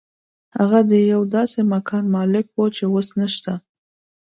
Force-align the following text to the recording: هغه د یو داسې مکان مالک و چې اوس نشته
هغه 0.57 0.79
د 0.91 0.93
یو 1.11 1.21
داسې 1.35 1.59
مکان 1.73 2.03
مالک 2.15 2.45
و 2.57 2.63
چې 2.75 2.83
اوس 2.93 3.07
نشته 3.19 3.53